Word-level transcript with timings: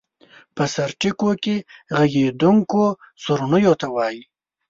په 0.55 0.63
سرټکیو 0.73 1.31
کې 1.43 1.55
غږېدونکیو 1.95 2.85
سورڼیو 3.23 3.73
ته 3.81 3.87
وایو. 3.95 4.23